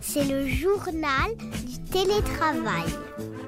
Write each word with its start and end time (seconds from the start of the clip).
C'est 0.00 0.24
le 0.24 0.46
journal 0.46 1.36
du 1.66 1.78
télétravail. 1.90 2.84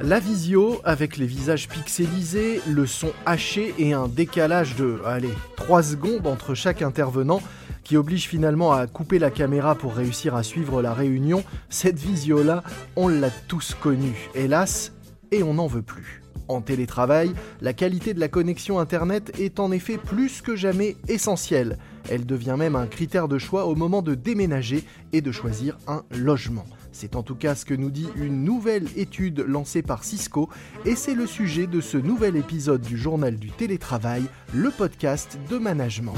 La 0.00 0.18
visio 0.18 0.80
avec 0.84 1.16
les 1.16 1.26
visages 1.26 1.68
pixelisés, 1.68 2.60
le 2.68 2.86
son 2.86 3.12
haché 3.25 3.75
et 3.78 3.92
un 3.92 4.08
décalage 4.08 4.76
de, 4.76 5.00
allez, 5.07 5.34
3 5.57 5.83
secondes 5.83 6.26
entre 6.26 6.54
chaque 6.54 6.83
intervenant 6.83 7.41
qui 7.83 7.96
oblige 7.96 8.27
finalement 8.27 8.72
à 8.72 8.86
couper 8.88 9.18
la 9.18 9.30
caméra 9.30 9.77
pour 9.77 9.95
réussir 9.95 10.34
à 10.34 10.43
suivre 10.43 10.82
la 10.82 10.93
réunion, 10.93 11.45
cette 11.71 11.98
visio-là, 11.98 12.64
on 12.96 13.07
l'a 13.07 13.30
tous 13.30 13.75
connue, 13.80 14.29
hélas, 14.34 14.93
et 15.30 15.43
on 15.45 15.55
n'en 15.55 15.68
veut 15.68 15.82
plus. 15.82 16.23
En 16.48 16.60
télétravail, 16.60 17.32
la 17.60 17.72
qualité 17.72 18.14
de 18.14 18.20
la 18.20 18.29
connexion 18.29 18.79
Internet 18.79 19.32
est 19.38 19.60
en 19.60 19.72
effet 19.72 19.98
plus 19.98 20.42
que 20.42 20.56
jamais 20.56 20.96
essentielle. 21.08 21.79
Elle 22.08 22.24
devient 22.24 22.56
même 22.58 22.76
un 22.76 22.86
critère 22.86 23.29
de 23.29 23.38
choix 23.38 23.66
au 23.66 23.74
moment 23.74 24.02
de 24.02 24.14
déménager 24.14 24.84
et 25.12 25.20
de 25.20 25.32
choisir 25.32 25.79
un 25.88 26.04
logement. 26.16 26.66
C'est 26.93 27.16
en 27.16 27.22
tout 27.22 27.35
cas 27.35 27.54
ce 27.54 27.64
que 27.64 27.74
nous 27.74 27.90
dit 27.90 28.08
une 28.16 28.44
nouvelle 28.44 28.86
étude 28.96 29.44
lancée 29.46 29.82
par 29.82 30.04
Cisco 30.04 30.48
et 30.85 30.94
c'est 30.94 31.14
le 31.14 31.26
sujet 31.26 31.66
de 31.66 31.80
ce 31.80 31.98
nouvel 31.98 32.37
épisode 32.37 32.80
du 32.80 32.97
journal 32.97 33.37
du 33.37 33.51
télétravail, 33.51 34.23
le 34.55 34.71
podcast 34.71 35.38
de 35.51 35.59
management. 35.59 36.15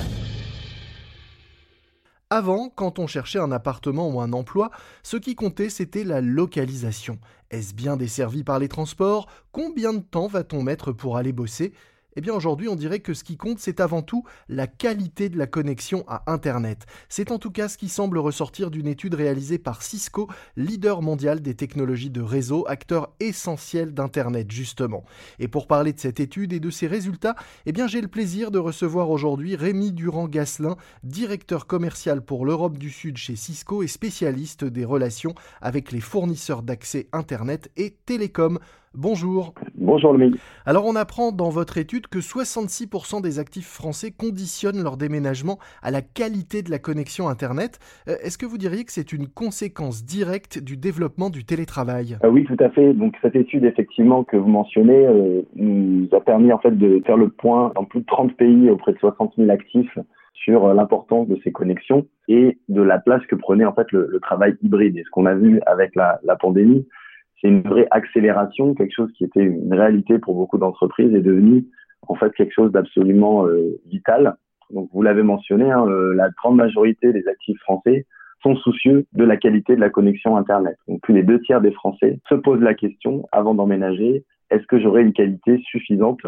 Avant, 2.31 2.69
quand 2.69 2.99
on 2.99 3.07
cherchait 3.07 3.39
un 3.39 3.53
appartement 3.53 4.11
ou 4.11 4.21
un 4.21 4.35
emploi, 4.35 4.71
ce 5.03 5.17
qui 5.17 5.35
comptait 5.35 5.71
c'était 5.71 6.05
la 6.05 6.21
localisation. 6.21 7.19
Est-ce 7.51 7.75
bien 7.75 7.97
desservi 7.97 8.45
par 8.45 8.59
les 8.59 8.69
transports? 8.69 9.29
Combien 9.51 9.95
de 9.95 10.01
temps 10.03 10.27
va-t-on 10.27 10.63
mettre 10.63 10.93
pour 10.93 11.17
aller 11.17 11.33
bosser? 11.33 11.73
Eh 12.19 12.21
bien 12.21 12.35
aujourd'hui 12.35 12.69
on 12.69 12.75
dirait 12.75 12.99
que 12.99 13.15
ce 13.15 13.23
qui 13.23 13.37
compte 13.37 13.61
c'est 13.61 13.79
avant 13.79 14.03
tout 14.03 14.25
la 14.49 14.67
qualité 14.67 15.29
de 15.29 15.39
la 15.39 15.47
connexion 15.47 16.05
à 16.09 16.25
Internet. 16.27 16.85
C'est 17.09 17.31
en 17.31 17.39
tout 17.39 17.53
cas 17.53 17.69
ce 17.69 17.79
qui 17.79 17.89
semble 17.89 18.19
ressortir 18.19 18.73
d'une 18.73 18.89
étude 18.89 19.15
réalisée 19.15 19.59
par 19.59 19.83
Cisco, 19.83 20.29
leader 20.57 21.01
mondial 21.01 21.43
des 21.43 21.55
technologies 21.55 22.11
de 22.11 22.21
réseau, 22.21 22.67
acteur 22.67 23.13
essentiel 23.21 23.95
d'Internet 23.95 24.51
justement. 24.51 25.05
Et 25.39 25.47
pour 25.47 25.69
parler 25.69 25.93
de 25.93 26.01
cette 26.01 26.19
étude 26.19 26.53
et 26.53 26.59
de 26.59 26.71
ses 26.71 26.89
résultats, 26.89 27.37
eh 27.67 27.73
bien 27.73 27.87
j'ai 27.87 28.01
le 28.01 28.09
plaisir 28.09 28.51
de 28.51 28.59
recevoir 28.59 29.11
aujourd'hui 29.11 29.55
Rémi 29.55 29.93
Durand-Gasselin, 29.93 30.77
directeur 31.05 31.69
commercial 31.69 32.23
pour 32.23 32.45
l'Europe 32.45 32.79
du 32.79 32.91
Sud 32.91 33.17
chez 33.17 33.37
Cisco 33.37 33.85
et 33.85 33.87
spécialiste 33.87 34.65
des 34.65 34.85
relations 34.85 35.37
avec 35.61 35.93
les 35.93 36.01
fournisseurs 36.01 36.65
d'accès 36.65 37.07
Internet 37.13 37.71
et 37.77 37.97
télécom. 38.07 38.59
Bonjour. 39.01 39.55
Bonjour 39.77 40.13
Louis. 40.13 40.35
Alors 40.67 40.85
on 40.85 40.97
apprend 40.97 41.31
dans 41.31 41.51
votre 41.51 41.79
étude 41.79 42.09
que 42.09 42.19
66% 42.19 43.23
des 43.23 43.39
actifs 43.39 43.69
français 43.69 44.11
conditionnent 44.11 44.83
leur 44.83 44.97
déménagement 44.97 45.59
à 45.85 45.93
la 45.93 46.03
qualité 46.03 46.63
de 46.63 46.71
la 46.73 46.81
connexion 46.81 47.29
Internet. 47.29 47.79
Euh, 48.09 48.17
est-ce 48.25 48.37
que 48.39 48.45
vous 48.45 48.59
diriez 48.59 48.83
que 48.83 48.91
c'est 48.91 49.13
une 49.13 49.29
conséquence 49.29 50.05
directe 50.05 50.61
du 50.61 50.77
développement 50.77 51.31
du 51.31 51.45
télétravail? 51.45 52.19
Euh, 52.25 52.29
Oui, 52.29 52.45
tout 52.45 52.57
à 52.59 52.71
fait. 52.71 52.93
Donc 52.93 53.15
cette 53.23 53.37
étude 53.37 53.65
effectivement 53.65 54.25
que 54.25 54.37
vous 54.37 54.49
mentionnez 54.49 55.07
euh, 55.07 55.43
nous 55.55 56.09
a 56.11 56.21
permis 56.21 56.53
en 56.53 56.59
fait 56.59 56.77
de 56.77 57.01
faire 57.07 57.17
le 57.17 57.29
point 57.29 57.71
dans 57.77 57.85
plus 57.85 58.01
de 58.01 58.07
30 58.07 58.37
pays 58.37 58.69
auprès 58.69 58.95
de 58.95 58.99
60 58.99 59.35
000 59.39 59.49
actifs 59.51 59.97
sur 60.35 60.75
l'importance 60.75 61.29
de 61.29 61.39
ces 61.45 61.53
connexions 61.53 62.05
et 62.27 62.59
de 62.69 62.83
la 62.83 62.99
place 62.99 63.25
que 63.27 63.37
prenait 63.37 63.65
en 63.65 63.75
fait 63.75 63.93
le, 63.93 64.19
travail 64.21 64.57
hybride. 64.61 64.97
Et 64.97 65.05
ce 65.05 65.11
qu'on 65.11 65.27
a 65.27 65.35
vu 65.35 65.61
avec 65.67 65.95
la, 65.95 66.19
la 66.25 66.35
pandémie, 66.35 66.85
c'est 67.41 67.49
une 67.49 67.63
vraie 67.63 67.87
accélération, 67.91 68.75
quelque 68.75 68.95
chose 68.95 69.13
qui 69.13 69.25
était 69.25 69.43
une 69.43 69.73
réalité 69.73 70.19
pour 70.19 70.35
beaucoup 70.35 70.59
d'entreprises 70.59 71.15
est 71.15 71.21
devenu 71.21 71.67
en 72.07 72.15
fait 72.15 72.33
quelque 72.35 72.53
chose 72.53 72.73
d'absolument 72.73 73.47
euh, 73.47 73.81
vital. 73.87 74.37
Donc 74.71 74.91
vous 74.93 75.03
l'avez 75.03 75.23
mentionné, 75.23 75.71
hein, 75.71 75.87
la 75.87 76.29
grande 76.31 76.57
majorité 76.57 77.13
des 77.13 77.27
actifs 77.29 77.59
français 77.61 78.07
sont 78.43 78.55
soucieux 78.57 79.07
de 79.13 79.25
la 79.25 79.37
qualité 79.37 79.75
de 79.75 79.81
la 79.81 79.91
connexion 79.91 80.37
Internet. 80.37 80.77
Donc 80.87 81.01
plus 81.01 81.15
des 81.15 81.23
deux 81.23 81.41
tiers 81.41 81.61
des 81.61 81.73
Français 81.73 82.21
se 82.29 82.35
posent 82.35 82.61
la 82.61 82.75
question 82.75 83.27
avant 83.33 83.55
d'emménager, 83.55 84.25
est-ce 84.51 84.67
que 84.67 84.79
j'aurai 84.79 85.03
une 85.03 85.13
qualité 85.13 85.61
suffisante? 85.65 86.21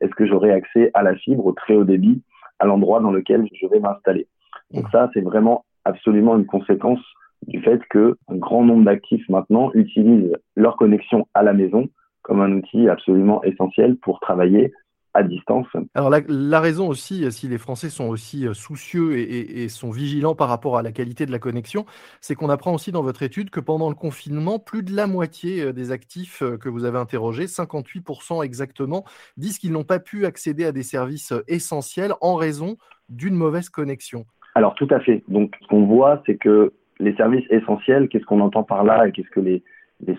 Est-ce 0.00 0.14
que 0.14 0.26
j'aurai 0.26 0.52
accès 0.52 0.90
à 0.94 1.02
la 1.02 1.14
fibre, 1.16 1.46
au 1.46 1.52
très 1.52 1.74
haut 1.74 1.84
débit, 1.84 2.22
à 2.58 2.66
l'endroit 2.66 3.00
dans 3.00 3.10
lequel 3.10 3.48
je 3.52 3.66
vais 3.66 3.80
m'installer? 3.80 4.26
Donc 4.72 4.86
ça, 4.90 5.10
c'est 5.14 5.20
vraiment 5.20 5.64
absolument 5.84 6.36
une 6.36 6.46
conséquence 6.46 7.00
du 7.46 7.60
fait 7.62 7.80
que 7.90 8.16
un 8.28 8.36
grand 8.36 8.64
nombre 8.64 8.84
d'actifs 8.84 9.28
maintenant 9.28 9.70
utilisent 9.74 10.32
leur 10.54 10.76
connexion 10.76 11.26
à 11.34 11.42
la 11.42 11.52
maison 11.52 11.88
comme 12.22 12.40
un 12.40 12.52
outil 12.52 12.88
absolument 12.88 13.42
essentiel 13.44 13.96
pour 13.96 14.18
travailler 14.18 14.72
à 15.16 15.22
distance. 15.22 15.66
Alors 15.94 16.10
la, 16.10 16.60
raison 16.60 16.88
aussi, 16.88 17.30
si 17.32 17.48
les 17.48 17.56
Français 17.56 17.88
sont 17.88 18.06
aussi 18.06 18.46
euh, 18.46 18.52
soucieux 18.52 19.16
et, 19.16 19.68
sont 19.68 19.90
vigilants 19.90 20.34
par 20.34 20.48
rapport 20.48 20.76
à 20.76 20.82
la 20.82 20.92
qualité 20.92 21.24
de 21.24 21.32
la 21.32 21.38
connexion, 21.38 21.86
c'est 22.20 22.34
qu'on 22.34 22.50
apprend 22.50 22.74
aussi 22.74 22.92
dans 22.92 23.02
votre 23.02 23.22
étude 23.22 23.48
que 23.48 23.60
pendant 23.60 23.88
le 23.88 23.94
confinement, 23.94 24.58
plus 24.58 24.82
de 24.82 24.94
la 24.94 25.06
moitié 25.06 25.62
euh, 25.62 25.72
des 25.72 25.90
actifs 25.90 26.42
euh, 26.42 26.58
que 26.58 26.68
vous 26.68 26.84
avez 26.84 26.98
interrogés, 26.98 27.46
58% 27.46 28.44
exactement, 28.44 29.04
disent 29.38 29.58
qu'ils 29.58 29.72
n'ont 29.72 29.84
pas 29.84 30.00
pu 30.00 30.26
accéder 30.26 30.66
à 30.66 30.72
des 30.72 30.82
services 30.82 31.32
essentiels 31.48 32.12
en 32.20 32.34
raison 32.34 32.76
d'une 33.08 33.34
mauvaise 33.34 33.70
connexion. 33.70 34.26
Alors 34.54 34.74
tout 34.74 34.88
à 34.90 35.00
fait. 35.00 35.22
Donc 35.28 35.54
ce 35.62 35.66
qu'on 35.68 35.86
voit, 35.86 36.22
c'est 36.26 36.36
que 36.36 36.72
les 36.98 37.14
services 37.14 37.46
essentiels, 37.50 38.08
qu'est-ce 38.08 38.24
qu'on 38.24 38.40
entend 38.40 38.62
par 38.62 38.84
là 38.84 39.06
et 39.06 39.12
qu'est-ce 39.12 39.30
que 39.30 39.40
les, 39.40 39.62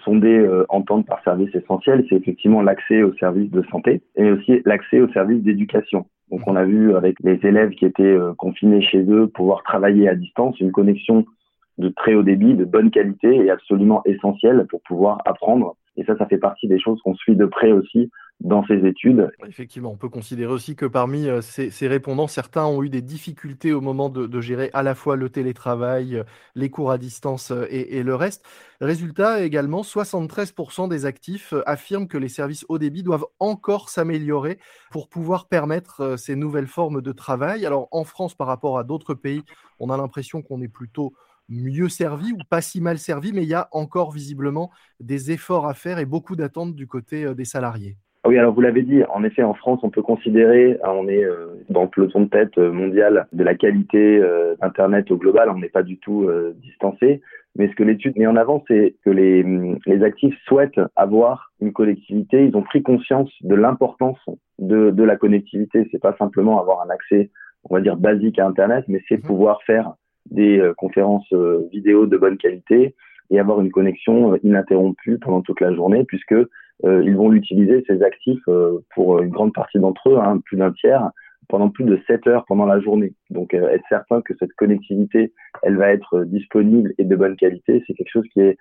sondés 0.04 0.38
euh, 0.38 0.66
entendent 0.70 1.06
par 1.06 1.22
services 1.24 1.54
essentiels 1.54 2.06
C'est 2.10 2.16
effectivement 2.16 2.62
l'accès 2.62 3.04
aux 3.04 3.14
services 3.14 3.52
de 3.52 3.64
santé 3.72 4.02
et 4.16 4.32
aussi 4.32 4.62
l'accès 4.66 5.02
aux 5.02 5.10
services 5.10 5.44
d'éducation. 5.44 6.06
Donc 6.32 6.42
on 6.48 6.56
a 6.56 6.66
vu 6.66 6.96
avec 6.96 7.18
les 7.22 7.40
élèves 7.44 7.72
qui 7.72 7.86
étaient 7.86 8.04
euh, 8.04 8.34
confinés 8.34 8.82
chez 8.82 9.04
eux 9.04 9.28
pouvoir 9.28 9.64
travailler 9.64 10.10
à 10.10 10.16
distance, 10.16 10.60
une 10.60 10.72
connexion 10.72 11.26
de 11.78 11.90
très 11.90 12.16
haut 12.16 12.24
débit, 12.24 12.56
de 12.56 12.66
bonne 12.66 12.90
qualité 12.90 13.36
et 13.36 13.50
absolument 13.50 14.02
essentielle 14.06 14.66
pour 14.70 14.82
pouvoir 14.82 15.20
apprendre. 15.26 15.76
Et 15.96 16.04
ça, 16.04 16.18
ça 16.18 16.26
fait 16.26 16.38
partie 16.38 16.68
des 16.68 16.80
choses 16.80 17.00
qu'on 17.02 17.16
suit 17.16 17.36
de 17.36 17.46
près 17.46 17.72
aussi 17.72 18.10
dans 18.40 18.64
ces 18.68 18.86
études. 18.86 19.32
Effectivement, 19.48 19.92
on 19.92 19.98
peut 19.98 20.10
considérer 20.10 20.52
aussi 20.52 20.76
que 20.76 20.86
parmi 20.86 21.28
euh, 21.28 21.42
ces, 21.42 21.88
répondants, 21.88 22.28
certains 22.28 22.66
ont 22.66 22.84
eu 22.84 22.90
des 22.90 23.02
difficultés 23.02 23.74
au 23.74 23.82
moment 23.82 24.10
de, 24.10 24.42
gérer 24.42 24.70
à 24.74 24.84
la 24.84 24.94
fois 24.94 25.16
le 25.16 25.30
télétravail, 25.30 26.18
euh, 26.18 26.24
les 26.54 26.70
cours 26.70 26.92
à 26.92 27.00
distance 27.00 27.52
euh, 27.52 27.66
et, 27.70 28.04
le 28.04 28.16
reste. 28.16 28.46
Résultat 28.80 29.42
également, 29.42 29.82
73% 29.82 30.88
des 30.88 31.06
actifs 31.06 31.56
affirment 31.66 32.08
que 32.08 32.18
les 32.18 32.30
services 32.30 32.64
haut 32.70 32.78
débit 32.78 33.02
doivent 33.02 33.26
encore 33.40 33.90
s'améliorer 33.90 34.60
pour 34.92 35.10
pouvoir 35.10 35.48
permettre 35.48 36.16
ces 36.18 36.36
nouvelles 36.36 36.68
formes 36.68 37.02
de 37.02 37.12
travail. 37.12 37.66
Alors 37.66 37.88
en 37.90 38.04
France, 38.04 38.36
par 38.36 38.46
rapport 38.46 38.78
à 38.78 38.84
d'autres 38.84 39.16
pays, 39.16 39.42
on 39.80 39.90
a 39.90 39.98
l'impression 39.98 40.44
qu'on 40.44 40.62
est 40.62 40.68
plutôt 40.68 41.14
mieux 41.50 41.90
servi 41.90 42.34
ou 42.34 42.38
pas 42.48 42.62
si 42.62 42.82
mal 42.82 43.00
servi, 43.00 43.34
mais 43.34 43.44
il 43.44 43.50
y 43.50 43.56
a 43.56 43.68
encore 43.72 44.12
visiblement 44.12 44.70
des 45.00 45.32
efforts 45.32 45.66
à 45.66 45.74
faire 45.74 45.98
et 45.98 46.06
beaucoup 46.06 46.36
d'attentes 46.36 46.76
du 46.76 46.86
côté 46.86 47.34
des 47.34 47.46
salariés. 47.46 47.98
Oui, 48.28 48.38
alors 48.38 48.54
vous 48.54 48.60
l'avez 48.60 48.82
dit, 48.82 49.06
en 49.06 49.24
effet, 49.24 49.42
en 49.42 49.54
France, 49.54 49.80
on 49.84 49.90
peut 49.90 50.02
considérer, 50.02 50.78
hein, 50.84 50.92
on 50.94 51.08
est 51.08 51.24
euh, 51.24 51.64
dans 51.70 51.84
le 51.84 51.88
peloton 51.88 52.24
de 52.24 52.30
tête 52.30 52.58
euh, 52.58 52.74
mondial 52.74 53.26
de 53.32 53.42
la 53.42 53.56
qualité 53.56 54.18
euh, 54.18 54.54
Internet 54.60 55.10
au 55.12 55.16
global, 55.16 55.50
on 55.50 55.58
n'est 55.58 55.70
pas 55.70 55.82
du 55.82 55.98
tout 55.98 56.30
distancé. 56.62 57.22
Mais 57.56 57.70
ce 57.70 57.76
que 57.76 57.84
l'étude 57.84 58.18
met 58.18 58.28
en 58.28 58.36
avant, 58.36 58.66
c'est 58.68 58.96
que 59.06 59.10
les, 59.10 59.44
les 59.86 60.04
actifs 60.04 60.38
souhaitent 60.46 60.80
avoir 60.98 61.54
une 61.62 61.72
connectivité. 61.72 62.46
Ils 62.46 62.58
ont 62.58 62.64
pris 62.64 62.84
conscience 62.84 63.32
de 63.42 63.56
l'importance 63.56 64.20
de, 64.60 64.92
de 64.92 65.04
la 65.04 65.16
connectivité. 65.16 65.88
C'est 65.92 66.02
pas 66.02 66.16
simplement 66.20 66.60
avoir 66.60 66.82
un 66.82 66.90
accès, 66.90 67.32
on 67.64 67.76
va 67.76 67.82
dire, 67.82 67.96
basique 67.96 68.40
à 68.40 68.46
Internet, 68.46 68.84
mais 68.90 69.02
c'est 69.08 69.24
mmh. 69.24 69.28
pouvoir 69.28 69.64
faire 69.64 69.94
des 70.30 70.62
conférences 70.78 71.32
vidéo 71.72 72.06
de 72.06 72.18
bonne 72.18 72.38
qualité 72.38 72.94
et 73.30 73.40
avoir 73.40 73.62
une 73.62 73.72
connexion 73.72 74.36
ininterrompue 74.44 75.18
pendant 75.18 75.42
toute 75.42 75.62
la 75.62 75.74
journée, 75.74 76.04
puisque 76.04 76.36
ils 76.84 77.16
vont 77.16 77.30
l'utiliser, 77.30 77.84
ces 77.88 78.04
actifs, 78.04 78.48
euh, 78.48 78.80
pour 78.94 79.22
une 79.22 79.30
grande 79.30 79.54
partie 79.54 79.80
d'entre 79.80 80.10
eux, 80.10 80.18
hein, 80.18 80.40
plus 80.46 80.58
d'un 80.58 80.72
tiers, 80.72 81.10
pendant 81.48 81.70
plus 81.70 81.86
de 81.86 82.00
7 82.08 82.28
heures 82.28 82.46
pendant 82.46 82.66
la 82.66 82.80
journée. 82.80 83.14
Donc 83.30 83.54
euh, 83.54 83.70
être 83.70 83.86
certain 83.90 84.22
que 84.22 84.34
cette 84.40 84.54
connectivité, 84.54 85.34
elle 85.64 85.78
va 85.78 85.92
être 85.92 86.24
disponible 86.26 86.94
et 86.98 87.06
de 87.06 87.16
bonne 87.16 87.36
qualité, 87.36 87.84
c'est 87.88 87.94
quelque 87.94 88.12
chose 88.12 88.28
qui 88.34 88.42
est 88.42 88.58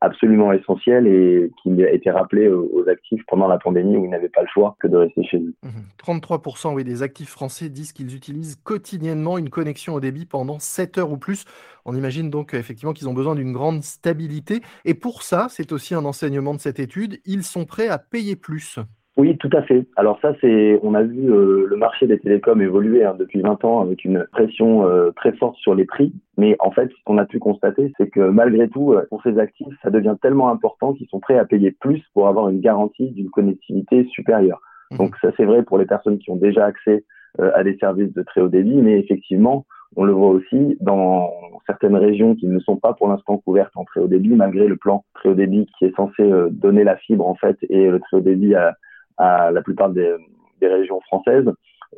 absolument 0.00 0.52
essentiel 0.52 1.06
et 1.06 1.50
qui 1.62 1.84
a 1.84 1.90
été 1.90 2.10
rappelé 2.10 2.48
aux 2.48 2.88
actifs 2.88 3.22
pendant 3.28 3.48
la 3.48 3.58
pandémie 3.58 3.96
où 3.96 4.04
ils 4.04 4.10
n'avaient 4.10 4.30
pas 4.30 4.42
le 4.42 4.48
choix 4.48 4.76
que 4.80 4.88
de 4.88 4.96
rester 4.96 5.22
chez 5.24 5.38
eux. 5.38 5.54
33% 6.02 6.70
mmh 6.70 6.74
oui, 6.74 6.84
des 6.84 7.02
actifs 7.02 7.28
français 7.28 7.68
disent 7.68 7.92
qu'ils 7.92 8.14
utilisent 8.14 8.56
quotidiennement 8.56 9.36
une 9.36 9.50
connexion 9.50 9.94
au 9.94 10.00
débit 10.00 10.26
pendant 10.26 10.58
7 10.58 10.98
heures 10.98 11.12
ou 11.12 11.18
plus. 11.18 11.44
On 11.84 11.94
imagine 11.94 12.30
donc 12.30 12.54
effectivement 12.54 12.92
qu'ils 12.92 13.08
ont 13.08 13.14
besoin 13.14 13.34
d'une 13.34 13.52
grande 13.52 13.82
stabilité. 13.82 14.60
Et 14.84 14.94
pour 14.94 15.22
ça, 15.22 15.48
c'est 15.50 15.72
aussi 15.72 15.94
un 15.94 16.04
enseignement 16.04 16.54
de 16.54 16.60
cette 16.60 16.80
étude, 16.80 17.20
ils 17.26 17.44
sont 17.44 17.64
prêts 17.66 17.88
à 17.88 17.98
payer 17.98 18.36
plus. 18.36 18.78
Oui, 19.20 19.36
tout 19.36 19.50
à 19.52 19.60
fait. 19.60 19.86
Alors 19.96 20.18
ça, 20.22 20.32
c'est, 20.40 20.80
on 20.82 20.94
a 20.94 21.02
vu 21.02 21.30
euh, 21.30 21.66
le 21.68 21.76
marché 21.76 22.06
des 22.06 22.18
télécoms 22.18 22.62
évoluer 22.62 23.04
hein, 23.04 23.14
depuis 23.18 23.42
20 23.42 23.62
ans 23.66 23.82
avec 23.82 24.02
une 24.06 24.26
pression 24.32 24.86
euh, 24.86 25.10
très 25.10 25.32
forte 25.32 25.56
sur 25.56 25.74
les 25.74 25.84
prix. 25.84 26.14
Mais 26.38 26.56
en 26.58 26.70
fait, 26.70 26.88
ce 26.88 27.04
qu'on 27.04 27.18
a 27.18 27.26
pu 27.26 27.38
constater, 27.38 27.92
c'est 27.98 28.08
que 28.08 28.30
malgré 28.30 28.70
tout, 28.70 28.94
euh, 28.94 29.04
pour 29.10 29.22
ces 29.22 29.38
actifs, 29.38 29.74
ça 29.82 29.90
devient 29.90 30.16
tellement 30.22 30.48
important 30.48 30.94
qu'ils 30.94 31.08
sont 31.08 31.20
prêts 31.20 31.36
à 31.36 31.44
payer 31.44 31.70
plus 31.70 32.02
pour 32.14 32.28
avoir 32.28 32.48
une 32.48 32.60
garantie 32.60 33.10
d'une 33.10 33.28
connectivité 33.28 34.06
supérieure. 34.06 34.62
Mmh. 34.90 34.96
Donc 34.96 35.16
ça, 35.20 35.32
c'est 35.36 35.44
vrai 35.44 35.64
pour 35.64 35.76
les 35.76 35.84
personnes 35.84 36.18
qui 36.18 36.30
ont 36.30 36.36
déjà 36.36 36.64
accès 36.64 37.04
à 37.38 37.62
des 37.62 37.76
services 37.76 38.12
de 38.12 38.22
très 38.22 38.40
haut 38.40 38.48
débit, 38.48 38.74
mais 38.82 38.98
effectivement, 38.98 39.64
on 39.94 40.04
le 40.04 40.12
voit 40.12 40.30
aussi 40.30 40.76
dans 40.80 41.30
certaines 41.64 41.94
régions 41.94 42.34
qui 42.34 42.48
ne 42.48 42.58
sont 42.58 42.76
pas 42.76 42.94
pour 42.94 43.06
l'instant 43.06 43.38
couvertes 43.38 43.76
en 43.76 43.84
très 43.84 44.00
haut 44.00 44.08
débit, 44.08 44.30
malgré 44.30 44.66
le 44.66 44.76
plan 44.76 45.04
très 45.14 45.28
haut 45.28 45.34
débit 45.34 45.68
qui 45.78 45.84
est 45.84 45.94
censé 45.94 46.28
donner 46.50 46.82
la 46.82 46.96
fibre 46.96 47.28
en 47.28 47.36
fait 47.36 47.56
et 47.68 47.88
le 47.88 48.00
très 48.00 48.16
haut 48.16 48.20
débit 48.20 48.56
à, 48.56 48.74
à 49.20 49.50
la 49.50 49.62
plupart 49.62 49.90
des, 49.90 50.16
des 50.60 50.68
régions 50.68 51.00
françaises. 51.02 51.46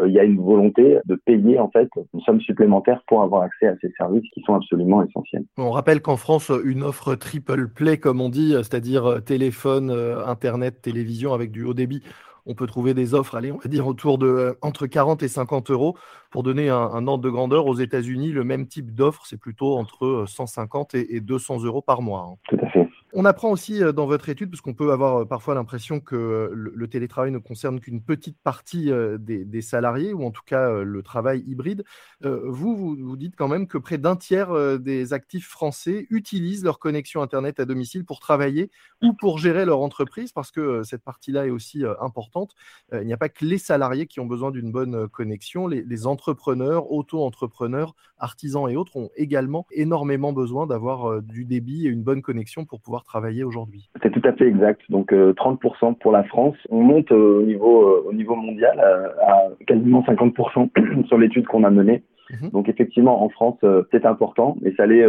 Euh, 0.00 0.08
il 0.08 0.14
y 0.14 0.18
a 0.18 0.24
une 0.24 0.40
volonté 0.40 0.98
de 1.04 1.14
payer 1.14 1.58
en 1.58 1.70
fait 1.70 1.88
une 2.14 2.20
somme 2.22 2.40
supplémentaire 2.40 3.02
pour 3.06 3.22
avoir 3.22 3.42
accès 3.42 3.66
à 3.66 3.74
ces 3.80 3.90
services 3.96 4.28
qui 4.32 4.42
sont 4.42 4.54
absolument 4.54 5.02
essentiels. 5.04 5.44
On 5.58 5.70
rappelle 5.70 6.00
qu'en 6.00 6.16
France, 6.16 6.50
une 6.64 6.82
offre 6.82 7.14
triple 7.14 7.68
play, 7.68 7.98
comme 7.98 8.20
on 8.20 8.28
dit, 8.28 8.52
c'est-à-dire 8.58 9.06
euh, 9.06 9.20
téléphone, 9.20 9.90
euh, 9.90 10.24
internet, 10.26 10.80
télévision 10.80 11.34
avec 11.34 11.50
du 11.50 11.64
haut 11.64 11.74
débit, 11.74 12.02
on 12.46 12.54
peut 12.54 12.66
trouver 12.66 12.92
des 12.94 13.14
offres, 13.14 13.36
allez, 13.36 13.52
on 13.52 13.58
va 13.58 13.68
dire 13.68 13.86
autour 13.86 14.18
de 14.18 14.56
entre 14.62 14.86
40 14.86 15.22
et 15.22 15.28
50 15.28 15.70
euros. 15.70 15.96
Pour 16.30 16.42
donner 16.42 16.70
un, 16.70 17.06
ordre 17.06 17.22
de 17.22 17.28
grandeur, 17.28 17.66
aux 17.66 17.74
États-Unis, 17.74 18.32
le 18.32 18.42
même 18.42 18.66
type 18.66 18.94
d'offre, 18.94 19.26
c'est 19.26 19.38
plutôt 19.38 19.76
entre 19.76 20.24
150 20.26 20.94
et, 20.94 21.20
200 21.20 21.62
euros 21.64 21.82
par 21.82 22.00
mois. 22.00 22.26
Hein. 22.30 22.36
Tout 22.48 22.58
à 22.62 22.68
fait. 22.70 22.71
On 23.14 23.26
apprend 23.26 23.50
aussi 23.50 23.82
euh, 23.82 23.92
dans 23.92 24.06
votre 24.06 24.30
étude, 24.30 24.50
parce 24.50 24.62
qu'on 24.62 24.72
peut 24.72 24.90
avoir 24.90 25.16
euh, 25.16 25.24
parfois 25.26 25.54
l'impression 25.54 26.00
que 26.00 26.16
euh, 26.16 26.50
le, 26.54 26.88
télétravail 26.88 27.30
ne 27.30 27.38
concerne 27.38 27.78
qu'une 27.78 28.02
petite 28.02 28.38
partie 28.42 28.90
des, 29.18 29.62
salariés, 29.62 30.14
ou 30.14 30.24
en 30.24 30.30
tout 30.30 30.42
cas 30.44 30.82
le 30.82 31.02
travail 31.02 31.42
hybride. 31.46 31.84
Vous, 32.20 32.96
vous, 32.98 33.16
dites 33.16 33.34
quand 33.36 33.48
même 33.48 33.66
que 33.66 33.78
près 33.78 33.96
d'un 33.96 34.16
tiers 34.16 34.78
des 34.78 35.12
actifs 35.12 35.48
français 35.48 36.06
utilisent 36.10 36.64
leur 36.64 36.78
connexion 36.78 37.22
Internet 37.22 37.60
à 37.60 37.64
domicile 37.64 38.04
pour 38.04 38.20
travailler 38.20 38.70
ou 39.02 39.14
pour 39.14 39.38
gérer 39.38 39.64
leur 39.64 39.80
entreprise, 39.80 40.32
parce 40.32 40.50
que 40.50 40.82
cette 40.82 41.02
partie-là 41.02 41.46
est 41.46 41.50
aussi 41.50 41.84
importante. 42.00 42.54
Il 42.92 43.06
n'y 43.06 43.12
a 43.12 43.16
pas 43.16 43.28
que 43.28 43.44
les 43.44 43.58
salariés 43.58 44.06
qui 44.06 44.20
ont 44.20 44.26
besoin 44.26 44.50
d'une 44.50 44.70
bonne 44.70 45.08
connexion. 45.08 45.66
Les, 45.66 45.82
les 45.82 46.06
entrepreneurs, 46.06 46.90
auto-entrepreneurs, 46.90 47.94
artisans 48.18 48.68
et 48.68 48.76
autres 48.76 48.96
ont 48.96 49.10
également 49.16 49.66
énormément 49.70 50.32
besoin 50.32 50.66
d'avoir 50.66 51.22
du 51.22 51.44
débit 51.44 51.86
et 51.86 51.90
une 51.90 52.02
bonne 52.02 52.22
connexion 52.22 52.66
pour 52.66 52.80
pouvoir 52.80 53.01
travailler 53.04 53.44
aujourd'hui 53.44 53.88
C'est 54.02 54.10
tout 54.10 54.26
à 54.26 54.32
fait 54.32 54.46
exact. 54.46 54.80
Donc 54.88 55.12
30% 55.12 55.12
euh, 55.12 55.92
pour 56.00 56.12
la 56.12 56.24
France. 56.24 56.56
On 56.70 56.82
monte 56.82 57.10
euh, 57.12 57.40
au 57.40 57.42
niveau, 57.42 57.88
euh, 57.88 58.04
au 58.06 58.12
niveau 58.12 58.34
mondial 58.34 58.78
à, 58.80 59.48
quasiment 59.66 60.02
50% 60.02 61.06
sur 61.06 61.18
l'étude 61.18 61.46
qu'on 61.46 61.64
a 61.64 61.70
menée. 61.70 62.02
Mhm. 62.30 62.50
Donc 62.50 62.68
effectivement, 62.68 63.22
en 63.22 63.28
France, 63.28 63.58
c'est 63.90 64.06
important, 64.06 64.56
mais 64.62 64.72
ça 64.76 64.86
l'est 64.86 65.06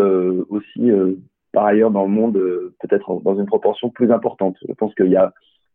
aussi 0.50 0.92
par 1.54 1.66
ailleurs 1.66 1.92
dans 1.92 2.04
le 2.04 2.10
monde, 2.10 2.34
peut-être 2.82 3.22
dans 3.22 3.40
une 3.40 3.46
proportion 3.46 3.90
plus 3.90 4.12
importante. 4.12 4.58
Je 4.68 4.74
pense 4.74 4.94
qu'il 4.96 5.12
y 5.12 5.16
a 5.16 5.32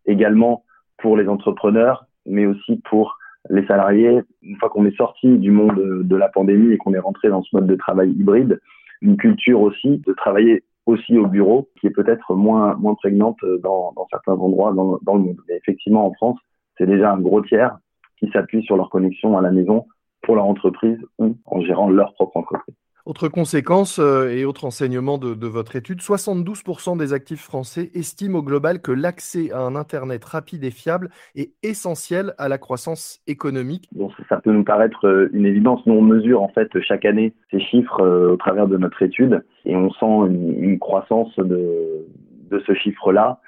également 0.07 0.65
pour 0.99 1.17
les 1.17 1.29
entrepreneurs, 1.29 2.07
mais 2.27 2.45
aussi 2.45 2.83
pour 2.91 3.17
les 3.49 3.65
salariés, 3.67 4.21
une 4.43 4.57
fois 4.57 4.69
qu'on 4.69 4.85
est 4.85 4.97
sorti 4.97 5.39
du 5.39 5.51
monde 5.51 6.03
de 6.03 6.17
la 6.17 6.29
pandémie 6.29 6.73
et 6.73 6.77
qu'on 6.77 6.93
est 6.93 6.99
rentré 6.99 7.29
dans 7.29 7.43
ce 7.43 7.55
mode 7.55 7.67
de 7.67 7.77
travail 7.77 8.11
hybride, 8.11 8.61
une 9.01 9.17
culture 9.17 9.61
aussi 9.61 10.03
de 10.07 10.13
travailler 10.13 10.65
aussi 10.89 11.19
au 11.19 11.27
bureau, 11.27 11.69
qui 11.79 11.87
est 11.87 11.91
peut-être 11.91 12.35
moins, 12.35 12.75
moins 12.77 12.95
prégnante 12.95 13.39
dans, 13.63 13.93
dans 13.95 14.07
certains 14.11 14.33
endroits 14.33 14.73
dans, 14.73 15.15
le 15.15 15.21
monde. 15.21 15.37
Mais 15.47 15.57
effectivement, 15.57 16.07
en 16.07 16.15
France, 16.15 16.39
c'est 16.79 16.87
déjà 16.87 17.13
un 17.13 17.21
gros 17.21 17.43
tiers 17.43 17.77
qui 18.19 18.31
s'appuie 18.31 18.63
sur 18.63 18.77
leur 18.77 18.89
connexion 18.89 19.37
à 19.37 19.43
la 19.43 19.51
maison 19.51 19.87
pour 20.23 20.35
leur 20.35 20.47
entreprise 20.47 20.99
ou 21.19 21.37
en 21.45 21.61
gérant 21.61 21.91
leur 21.91 22.15
propre 22.15 22.39
entreprise. 22.39 22.75
Autre 23.09 23.29
conséquence 23.29 23.99
euh, 24.01 24.29
et 24.29 24.45
autre 24.45 24.67
enseignement 24.67 25.17
de, 25.17 25.47
votre 25.47 25.77
étude, 25.77 26.01
72% 26.01 26.99
des 26.99 27.15
actifs 27.15 27.41
français 27.41 27.89
estiment 27.95 28.41
au 28.41 28.43
global 28.43 28.83
que 28.83 28.93
l'accès 28.93 29.51
à 29.51 29.61
un 29.61 29.77
Internet 29.77 30.23
rapide 30.27 30.63
et 30.63 30.71
fiable 30.71 31.09
est 31.35 31.53
essentiel 31.63 32.35
à 32.37 32.51
la 32.51 32.59
croissance 32.59 33.23
économique. 33.27 33.89
Bon, 33.93 34.11
ça 34.29 34.43
peut 34.43 34.53
nous 34.53 34.63
paraître 34.63 35.07
euh, 35.07 35.31
une 35.33 35.47
évidence. 35.47 35.81
Nous, 35.87 35.95
on 35.95 36.03
mesure 36.03 36.43
en 36.43 36.49
fait 36.49 36.69
chaque 36.83 37.07
année 37.07 37.33
ces 37.51 37.61
chiffres 37.61 38.03
euh, 38.03 38.33
au 38.33 38.37
travers 38.37 38.69
de 38.69 38.77
notre 38.77 39.01
étude 39.01 39.43
et 39.65 39.75
on 39.75 39.91
sent 39.91 40.31
une, 40.31 40.79
croissance 40.79 41.35
de, 41.39 42.05
ce 42.51 42.75
chiffre-là 42.75 43.41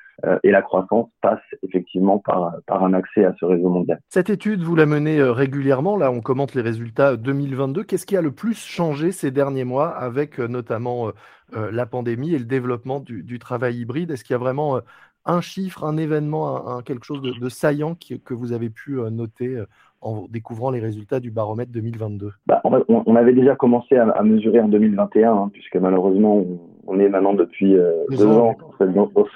et 0.42 0.50
la 0.50 0.62
croissance 0.62 1.08
passe 1.22 1.40
effectivement 1.62 2.18
par, 2.18 2.52
par 2.66 2.84
un 2.84 2.94
accès 2.94 3.24
à 3.24 3.34
ce 3.38 3.44
réseau 3.44 3.68
mondial. 3.68 4.00
Cette 4.08 4.30
étude, 4.30 4.62
vous 4.62 4.76
la 4.76 4.86
menez 4.86 5.18
euh, 5.18 5.32
régulièrement. 5.32 5.96
Là, 5.96 6.10
on 6.10 6.20
commente 6.20 6.54
les 6.54 6.62
résultats 6.62 7.16
2022. 7.16 7.84
Qu'est-ce 7.84 8.06
qui 8.06 8.16
a 8.16 8.22
le 8.22 8.32
plus 8.32 8.58
changé 8.58 9.12
ces 9.12 9.30
derniers 9.30 9.64
mois 9.64 9.88
avec 9.88 10.40
euh, 10.40 10.48
notamment 10.48 11.10
la 11.52 11.84
pandémie 11.84 12.32
et 12.32 12.38
le 12.38 12.44
développement 12.44 13.00
du, 13.00 13.38
travail 13.40 13.78
hybride? 13.78 14.12
Est-ce 14.12 14.22
qu'il 14.22 14.34
y 14.34 14.36
a 14.36 14.38
vraiment 14.38 14.78
un 15.24 15.40
chiffre, 15.40 15.84
un 15.84 15.96
événement, 15.96 16.68
un, 16.68 16.82
quelque 16.82 17.04
chose 17.04 17.20
de, 17.22 17.48
saillant 17.48 17.96
que 18.24 18.34
vous 18.34 18.52
avez 18.52 18.70
pu 18.70 19.00
noter 19.10 19.60
en 20.00 20.26
découvrant 20.28 20.70
les 20.70 20.78
résultats 20.78 21.18
du 21.18 21.32
baromètre 21.32 21.72
2022 21.72 22.30
bah, 22.46 22.62
on, 22.64 23.16
avait 23.16 23.32
déjà 23.32 23.56
commencé 23.56 23.96
à, 23.96 24.22
mesurer 24.22 24.60
en 24.60 24.68
2021, 24.68 25.32
hein, 25.32 25.50
puisque 25.52 25.76
malheureusement, 25.76 26.36
on 26.36 26.58
est 26.98 27.08
maintenant 27.08 27.34
depuis 27.34 27.76
euh, 27.76 28.04
deux, 28.10 28.26
ans, 28.26 28.56
dans, 28.80 29.26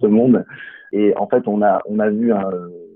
ce, 0.00 0.06
monde. 0.06 0.44
Et 0.92 1.14
en 1.16 1.26
fait, 1.26 1.42
on 1.46 1.62
a, 1.62 1.80
on 1.88 1.98
a 1.98 2.10
vu 2.10 2.32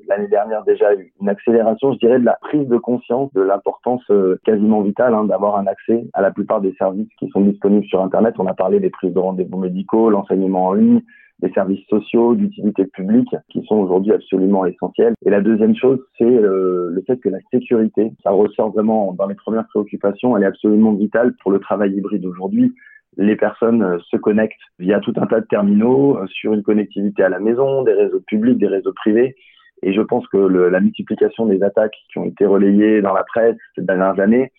l'année 0.09 0.29
dernière 0.29 0.65
déjà 0.65 0.89
une 1.21 1.29
accélération, 1.29 1.93
je 1.93 1.99
dirais, 1.99 2.19
de 2.19 2.25
la 2.25 2.39
prise 2.41 2.67
de 2.69 2.79
conscience 2.79 3.33
de 3.35 3.43
l'importance 3.43 4.03
euh, 4.11 4.39
quasiment 4.45 4.83
vitale 4.83 5.15
hein, 5.15 5.25
d'avoir 5.25 5.57
un 5.57 5.67
accès 5.67 6.07
à 6.13 6.23
la 6.23 6.31
plupart 6.31 6.61
des 6.61 6.75
services 6.75 7.09
qui 7.19 7.29
sont 7.31 7.41
disponibles 7.41 7.87
sur 7.87 8.03
Internet. 8.03 8.35
On 8.39 8.47
a 8.47 8.55
parlé 8.55 8.81
des 8.81 8.91
prises 8.91 9.13
de 9.13 9.19
rendez-vous 9.19 9.59
médicaux, 9.59 10.11
l'enseignement 10.11 10.67
en 10.67 10.73
ligne, 10.75 11.03
des 11.41 11.51
services 11.51 11.85
sociaux, 11.89 12.35
d'utilité 12.35 12.87
publique, 12.87 13.35
qui 13.51 13.63
sont 13.67 13.77
aujourd'hui 13.77 14.13
absolument 14.13 14.65
essentiels. 14.65 15.15
Et 15.25 15.31
la 15.31 15.41
deuxième 15.41 15.77
chose, 15.77 15.99
c'est 16.17 16.25
euh, 16.25 16.89
le 16.91 17.03
fait 17.07 17.19
que 17.19 17.29
la 17.29 17.39
sécurité, 17.53 18.13
ça 18.23 18.31
ressort 18.31 18.71
vraiment 18.71 19.13
dans 19.13 19.27
les 19.27 19.35
premières 19.35 19.67
préoccupations, 19.67 20.37
elle 20.37 20.45
est 20.45 20.47
absolument 20.47 20.93
vitale 20.93 21.35
pour 21.43 21.51
le 21.51 21.59
travail 21.59 21.93
hybride 21.93 22.25
aujourd'hui 22.25 22.75
les 23.17 23.37
personnes 23.37 23.83
euh, 23.83 23.99
se 24.11 24.17
connectent 24.17 24.55
via 24.79 25.01
tout 25.01 25.13
un 25.17 25.27
tas 25.27 25.41
de 25.41 25.47
terminaux 25.47 26.19
euh, 26.19 26.27
sur 26.27 26.53
une 26.53 26.63
connectivité 26.63 27.23
à 27.23 27.29
la 27.29 27.41
maison, 27.41 27.83
des 27.83 27.93
réseaux 27.93 28.21
publics, 28.27 28.59
des 28.59 28.67
réseaux 28.67 28.93
privés. 28.93 29.37
Et 29.83 29.93
je 29.93 30.01
pense 30.01 30.27
que 30.29 30.39
la 30.39 30.81
multiplication 30.81 31.47
des 31.47 31.63
attaques 31.63 31.97
qui 32.11 32.19
ont 32.19 32.25
été 32.25 32.47
relayées 32.47 33.03
dans 33.03 33.13
la 33.13 33.25
presse 33.25 33.57
ces 33.75 33.83
dernières 33.83 34.19
années 34.21 34.53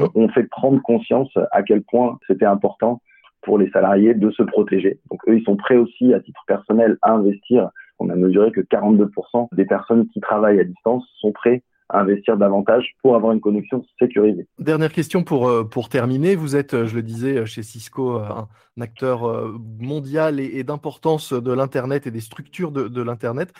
euh, 0.00 0.08
ont 0.14 0.28
fait 0.28 0.44
prendre 0.44 0.80
conscience 0.82 1.30
à 1.52 1.62
quel 1.62 1.82
point 1.82 2.18
c'était 2.26 2.46
important 2.46 3.00
pour 3.42 3.58
les 3.58 3.70
salariés 3.70 4.14
de 4.14 4.30
se 4.30 4.42
protéger. 4.42 4.98
Donc 5.10 5.20
eux, 5.28 5.36
ils 5.38 5.44
sont 5.44 5.56
prêts 5.56 5.76
aussi, 5.76 6.14
à 6.14 6.20
titre 6.20 6.42
personnel, 6.46 6.96
à 7.02 7.12
investir. 7.12 7.70
On 7.98 8.08
a 8.10 8.16
mesuré 8.16 8.50
que 8.50 8.62
42% 8.62 9.48
des 9.52 9.64
personnes 9.64 10.08
qui 10.08 10.20
travaillent 10.20 10.60
à 10.60 10.64
distance 10.64 11.06
sont 11.20 11.30
prêts 11.30 11.62
investir 11.90 12.36
davantage 12.36 12.94
pour 13.02 13.14
avoir 13.14 13.32
une 13.32 13.40
connexion 13.40 13.84
sécurisée. 13.98 14.46
Dernière 14.58 14.92
question 14.92 15.22
pour, 15.22 15.48
euh, 15.48 15.64
pour 15.64 15.88
terminer. 15.88 16.34
Vous 16.34 16.56
êtes, 16.56 16.74
euh, 16.74 16.86
je 16.86 16.94
le 16.94 17.02
disais, 17.02 17.38
euh, 17.38 17.46
chez 17.46 17.62
Cisco, 17.62 18.18
un 18.18 18.48
acteur 18.80 19.22
mondial 19.78 20.40
et, 20.40 20.64
d'importance 20.64 21.32
de 21.32 21.52
l'Internet 21.52 22.06
et 22.06 22.10
des 22.10 22.20
structures 22.20 22.72
de, 22.72 23.02
l'Internet. 23.02 23.52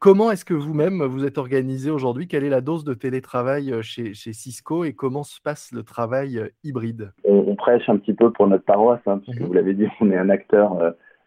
Comment 0.00 0.32
est-ce 0.32 0.44
que 0.44 0.54
vous-même 0.54 1.04
vous 1.04 1.24
êtes 1.24 1.38
organisé 1.38 1.90
aujourd'hui? 1.90 2.26
Quelle 2.26 2.42
est 2.42 2.48
la 2.48 2.60
dose 2.60 2.82
de 2.82 2.94
télétravail 2.94 3.72
chez, 3.82 4.14
chez, 4.14 4.32
Cisco 4.32 4.84
et 4.84 4.94
comment 4.94 5.22
se 5.22 5.40
passe 5.40 5.70
le 5.72 5.84
travail 5.84 6.40
hybride? 6.64 7.12
On, 7.22 7.54
prêche 7.54 7.88
un 7.88 7.98
petit 7.98 8.14
peu 8.14 8.32
pour 8.32 8.48
notre 8.48 8.64
paroisse, 8.64 9.00
hein, 9.06 9.20
puisque 9.22 9.40
mhm. 9.40 9.46
vous 9.46 9.52
l'avez 9.52 9.74
dit, 9.74 9.86
on 10.00 10.10
est 10.10 10.16
un 10.16 10.30
acteur 10.30 10.76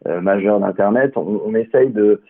majeur 0.06 0.60
d'Internet. 0.60 1.14
On, 1.16 1.42
on 1.46 1.56
essaye 1.56 1.92
de 1.92 2.22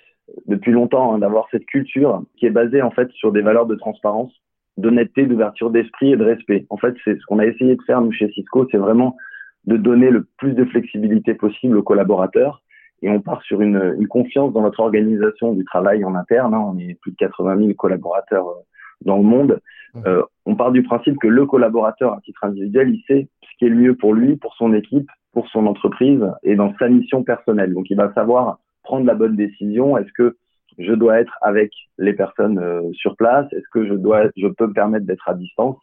depuis 0.47 0.71
longtemps 0.71 1.13
hein, 1.13 1.19
d'avoir 1.19 1.47
cette 1.51 1.65
culture 1.65 2.23
qui 2.37 2.45
est 2.45 2.51
basée 2.51 2.81
en 2.81 2.91
fait 2.91 3.09
sur 3.11 3.31
des 3.31 3.41
valeurs 3.41 3.65
de 3.65 3.75
transparence, 3.75 4.33
d'honnêteté, 4.77 5.25
d'ouverture 5.25 5.69
d'esprit 5.69 6.13
et 6.13 6.17
de 6.17 6.23
respect. 6.23 6.65
En 6.69 6.77
fait, 6.77 6.95
c'est 7.03 7.19
ce 7.19 7.25
qu'on 7.25 7.39
a 7.39 7.45
essayé 7.45 7.75
de 7.75 7.81
faire 7.83 8.01
nous 8.01 8.11
chez 8.11 8.29
Cisco, 8.31 8.67
c'est 8.71 8.77
vraiment 8.77 9.17
de 9.65 9.77
donner 9.77 10.09
le 10.09 10.27
plus 10.37 10.53
de 10.53 10.65
flexibilité 10.65 11.33
possible 11.33 11.77
aux 11.77 11.83
collaborateurs. 11.83 12.63
Et 13.03 13.09
on 13.09 13.19
part 13.19 13.41
sur 13.43 13.61
une, 13.61 13.95
une 13.99 14.07
confiance 14.07 14.53
dans 14.53 14.61
notre 14.61 14.79
organisation 14.79 15.53
du 15.53 15.65
travail 15.65 16.03
en 16.03 16.15
interne. 16.15 16.53
Hein. 16.53 16.71
On 16.73 16.77
est 16.77 16.99
plus 17.01 17.11
de 17.11 17.17
80 17.17 17.57
000 17.57 17.73
collaborateurs 17.73 18.47
euh, 18.47 18.61
dans 19.01 19.17
le 19.17 19.23
monde. 19.23 19.59
Euh, 20.05 20.23
on 20.45 20.55
part 20.55 20.71
du 20.71 20.83
principe 20.83 21.17
que 21.17 21.27
le 21.27 21.45
collaborateur, 21.45 22.13
à 22.13 22.21
titre 22.21 22.43
individuel, 22.43 22.89
il 22.89 23.03
sait 23.07 23.27
ce 23.43 23.57
qui 23.57 23.65
est 23.65 23.69
le 23.69 23.75
mieux 23.75 23.95
pour 23.95 24.13
lui, 24.13 24.37
pour 24.37 24.55
son 24.55 24.73
équipe, 24.73 25.09
pour 25.33 25.47
son 25.49 25.65
entreprise 25.65 26.23
et 26.43 26.55
dans 26.55 26.73
sa 26.77 26.87
mission 26.89 27.23
personnelle. 27.23 27.73
Donc, 27.73 27.89
il 27.89 27.97
va 27.97 28.13
savoir 28.13 28.59
prendre 28.83 29.05
la 29.05 29.15
bonne 29.15 29.35
décision 29.35 29.97
Est-ce 29.97 30.11
que 30.13 30.37
je 30.77 30.93
dois 30.93 31.19
être 31.19 31.37
avec 31.41 31.71
les 31.97 32.13
personnes 32.13 32.59
euh, 32.59 32.81
sur 32.93 33.15
place? 33.15 33.51
Est-ce 33.51 33.67
que 33.71 33.87
je 33.87 33.93
dois, 33.93 34.29
je 34.37 34.47
peux 34.47 34.67
me 34.67 34.73
permettre 34.73 35.05
d'être 35.05 35.27
à 35.27 35.33
distance? 35.33 35.77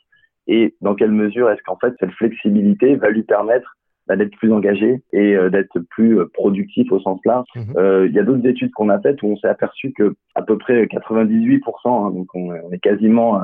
Et 0.46 0.74
dans 0.80 0.94
quelle 0.94 1.12
mesure 1.12 1.50
est-ce 1.50 1.62
qu'en 1.62 1.76
fait 1.76 1.94
cette 2.00 2.12
flexibilité 2.12 2.96
va 2.96 3.10
lui 3.10 3.22
permettre 3.22 3.76
bah, 4.06 4.16
d'être 4.16 4.34
plus 4.36 4.50
engagé 4.50 5.02
et 5.12 5.36
euh, 5.36 5.50
d'être 5.50 5.78
plus 5.90 6.18
euh, 6.18 6.30
productif 6.32 6.90
au 6.90 7.00
sens 7.00 7.20
large? 7.24 7.46
Mhm. 7.54 8.06
Il 8.06 8.12
y 8.12 8.18
a 8.18 8.22
d'autres 8.22 8.46
études 8.46 8.72
qu'on 8.72 8.88
a 8.88 9.00
faites 9.00 9.22
où 9.22 9.26
on 9.26 9.36
s'est 9.36 9.48
aperçu 9.48 9.92
que 9.92 10.14
à 10.34 10.42
peu 10.42 10.56
près 10.56 10.84
98%, 10.84 11.60
hein, 11.86 12.10
donc 12.10 12.28
on, 12.34 12.50
on, 12.50 12.72
est 12.72 12.78
quasiment 12.78 13.40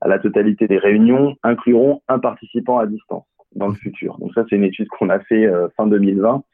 à 0.00 0.08
la 0.08 0.18
totalité 0.18 0.68
des 0.68 0.78
réunions, 0.78 1.34
incluront 1.42 2.02
un 2.08 2.18
participant 2.18 2.78
à 2.78 2.86
distance 2.86 3.24
dans 3.56 3.66
le 3.66 3.72
mhm. 3.72 3.78
futur. 3.78 4.18
Donc 4.18 4.32
ça, 4.34 4.44
c'est 4.48 4.56
une 4.56 4.64
étude 4.64 4.88
qu'on 4.88 5.08
a 5.08 5.18
fait 5.20 5.48
fin 5.76 5.86
2020 5.86 6.44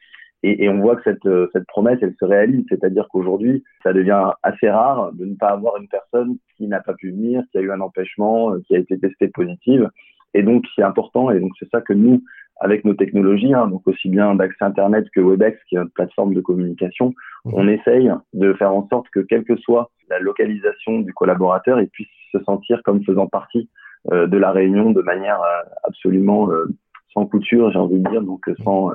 et, 0.43 0.63
et, 0.63 0.69
on 0.69 0.79
voit 0.79 0.95
que 0.95 1.03
cette, 1.03 1.25
euh, 1.25 1.47
cette 1.53 1.67
promesse, 1.67 1.99
elle 2.01 2.15
se 2.19 2.25
réalise, 2.25 2.65
c'est-à-dire 2.69 3.07
qu'aujourd'hui, 3.09 3.63
ça 3.83 3.93
devient 3.93 4.31
assez 4.43 4.69
rare 4.69 5.11
de 5.13 5.25
ne 5.25 5.35
pas 5.35 5.49
avoir 5.49 5.77
une 5.77 5.87
personne 5.87 6.37
qui 6.57 6.67
n'a 6.67 6.79
pas 6.79 6.93
pu 6.93 7.11
venir, 7.11 7.43
qui 7.51 7.57
a 7.57 7.61
eu 7.61 7.71
un 7.71 7.81
empêchement, 7.81 8.53
euh, 8.53 8.59
qui 8.65 8.75
a 8.75 8.79
été 8.79 8.99
testée 8.99 9.27
positive. 9.27 9.89
Et 10.33 10.43
donc, 10.43 10.65
c'est 10.75 10.83
important, 10.83 11.29
et 11.29 11.39
donc 11.39 11.51
c'est 11.59 11.69
ça 11.69 11.81
que 11.81 11.93
nous, 11.93 12.23
avec 12.59 12.85
nos 12.85 12.93
technologies, 12.93 13.53
hein, 13.53 13.67
donc 13.67 13.87
aussi 13.87 14.09
bien 14.09 14.35
d'accès 14.35 14.63
Internet 14.63 15.07
que 15.13 15.19
WebEx, 15.19 15.57
qui 15.67 15.75
est 15.75 15.79
notre 15.79 15.93
plateforme 15.93 16.33
de 16.33 16.41
communication, 16.41 17.13
mmh. 17.45 17.51
on 17.53 17.67
essaye 17.67 18.11
de 18.33 18.53
faire 18.53 18.73
en 18.73 18.87
sorte 18.87 19.09
que 19.09 19.19
quelle 19.19 19.43
que 19.43 19.57
soit 19.57 19.91
la 20.09 20.19
localisation 20.19 20.99
du 20.99 21.13
collaborateur, 21.13 21.81
il 21.81 21.89
puisse 21.89 22.07
se 22.31 22.39
sentir 22.43 22.81
comme 22.83 23.03
faisant 23.03 23.27
partie 23.27 23.69
euh, 24.11 24.25
de 24.27 24.37
la 24.37 24.51
réunion 24.51 24.91
de 24.91 25.01
manière 25.01 25.39
euh, 25.41 25.61
absolument 25.83 26.49
euh, 26.51 26.65
sans 27.13 27.25
couture, 27.25 27.71
j'ai 27.71 27.77
envie 27.77 27.99
de 27.99 28.09
dire, 28.09 28.21
donc 28.21 28.49
sans 28.63 28.91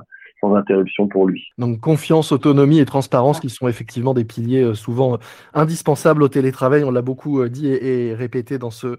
sans 0.47 0.55
interruption 0.55 1.09
pour 1.09 1.26
lui. 1.26 1.49
Donc 1.59 1.81
confiance, 1.81 2.33
autonomie 2.33 2.79
et 2.79 2.85
transparence 2.85 3.41
qui 3.41 3.50
sont 3.50 3.69
effectivement 3.69 4.15
des 4.15 4.25
piliers 4.25 4.75
souvent 4.75 5.19
indispensables 5.55 6.23
au 6.23 6.29
télétravail. 6.29 6.85
On 6.85 6.91
l'a 6.91 7.03
beaucoup 7.03 7.49
dit 7.49 7.69
et, 7.69 8.15
répété 8.15 8.59
dans 8.59 8.71
ce 8.71 8.99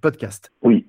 podcast. 0.00 0.52
Oui, 0.62 0.85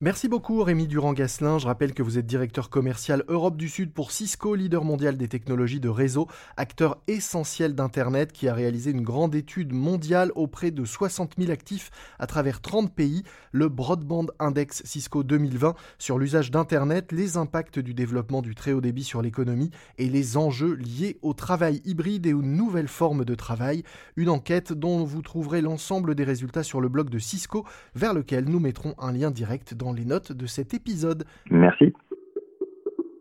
Merci 0.00 0.28
beaucoup 0.28 0.62
Rémi 0.62 0.86
Durand-Gasselin. 0.86 1.58
Je 1.58 1.66
rappelle 1.66 1.92
que 1.92 2.02
vous 2.02 2.16
êtes 2.16 2.26
directeur 2.26 2.70
commercial 2.70 3.24
Europe 3.26 3.56
du 3.56 3.68
Sud 3.68 3.92
pour 3.92 4.12
Cisco, 4.12 4.54
leader 4.54 4.84
mondial 4.84 5.16
des 5.16 5.26
technologies 5.26 5.80
de 5.80 5.88
réseau, 5.88 6.28
acteur 6.56 6.98
essentiel 7.08 7.74
d'Internet 7.74 8.30
qui 8.32 8.48
a 8.48 8.54
réalisé 8.54 8.92
une 8.92 9.02
grande 9.02 9.34
étude 9.34 9.72
mondiale 9.72 10.30
auprès 10.36 10.70
de 10.70 10.84
60 10.84 11.34
000 11.38 11.50
actifs 11.50 11.90
à 12.20 12.28
travers 12.28 12.60
30 12.60 12.94
pays, 12.94 13.24
le 13.50 13.68
Broadband 13.68 14.26
Index 14.38 14.82
Cisco 14.84 15.24
2020 15.24 15.74
sur 15.98 16.18
l'usage 16.18 16.52
d'Internet, 16.52 17.10
les 17.10 17.36
impacts 17.36 17.80
du 17.80 17.94
développement 17.94 18.42
du 18.42 18.54
très 18.54 18.72
haut 18.72 18.80
débit 18.80 19.04
sur 19.04 19.22
l'économie 19.22 19.70
et 19.98 20.08
les 20.08 20.36
enjeux 20.36 20.74
liés 20.74 21.18
au 21.22 21.32
travail 21.34 21.82
hybride 21.84 22.26
et 22.26 22.32
aux 22.32 22.42
nouvelles 22.42 22.86
formes 22.86 23.24
de 23.24 23.34
travail. 23.34 23.82
Une 24.16 24.28
enquête 24.28 24.72
dont 24.72 25.04
vous 25.04 25.22
trouverez 25.22 25.62
l'ensemble 25.62 26.14
des 26.14 26.24
résultats 26.24 26.62
sur 26.62 26.80
le 26.80 26.88
blog 26.88 27.10
de 27.10 27.18
Cisco 27.18 27.64
vers 27.96 28.14
lequel 28.14 28.44
nous 28.44 28.60
mettrons 28.60 28.94
un 28.98 29.12
lien 29.12 29.32
direct 29.48 29.72
dans 29.72 29.94
les 29.94 30.04
notes 30.04 30.32
de 30.32 30.44
cet 30.44 30.74
épisode. 30.74 31.24
Merci. 31.50 31.94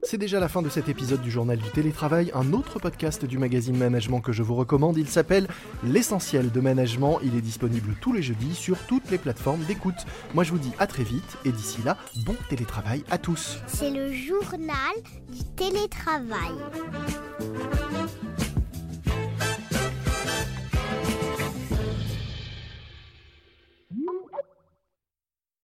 C'est 0.03 0.17
déjà 0.17 0.41
la 0.41 0.49
fin 0.49 0.61
de 0.61 0.67
cet 0.67 0.89
épisode 0.89 1.21
du 1.21 1.31
Journal 1.31 1.57
du 1.57 1.69
Télétravail, 1.69 2.31
un 2.33 2.51
autre 2.51 2.79
podcast 2.79 3.23
du 3.23 3.37
magazine 3.37 3.77
Management 3.77 4.19
que 4.19 4.33
je 4.33 4.43
vous 4.43 4.55
recommande. 4.55 4.97
Il 4.97 5.07
s'appelle 5.07 5.47
L'essentiel 5.85 6.51
de 6.51 6.59
management. 6.59 7.19
Il 7.23 7.37
est 7.37 7.41
disponible 7.41 7.95
tous 8.01 8.11
les 8.11 8.21
jeudis 8.21 8.55
sur 8.55 8.77
toutes 8.87 9.09
les 9.09 9.17
plateformes 9.17 9.63
d'écoute. 9.63 10.05
Moi 10.33 10.43
je 10.43 10.51
vous 10.51 10.59
dis 10.59 10.73
à 10.79 10.87
très 10.87 11.03
vite 11.03 11.37
et 11.45 11.51
d'ici 11.51 11.81
là, 11.83 11.97
bon 12.25 12.35
télétravail 12.49 13.05
à 13.09 13.17
tous. 13.17 13.61
C'est 13.67 13.91
le 13.91 14.11
journal 14.11 14.95
du 15.31 15.45
télétravail. 15.55 16.55